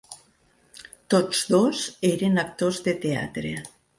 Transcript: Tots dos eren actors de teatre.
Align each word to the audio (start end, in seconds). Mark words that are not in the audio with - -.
Tots 1.15 1.41
dos 1.51 1.83
eren 2.11 2.43
actors 2.47 2.83
de 2.87 2.97
teatre. 3.07 3.55